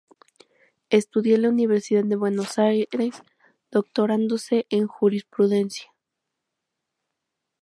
[0.89, 3.21] Estudió en la Universidad de Buenos Aires,
[3.69, 5.93] doctorándose en jurisprudencia.